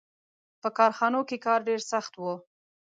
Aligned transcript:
•په 0.61 0.69
کارخانو 0.77 1.19
کې 1.29 1.37
کار 1.45 1.59
ډېر 1.67 1.81
سخت 1.91 2.13
و. 2.17 2.23